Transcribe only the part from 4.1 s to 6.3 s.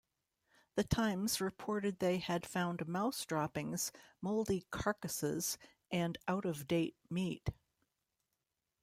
mouldy carcasses and